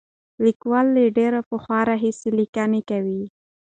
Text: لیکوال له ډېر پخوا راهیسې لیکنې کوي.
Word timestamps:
لیکوال 0.45 0.85
له 0.95 1.03
ډېر 1.17 1.33
پخوا 1.49 1.79
راهیسې 1.89 2.29
لیکنې 2.39 2.81
کوي. 2.89 3.23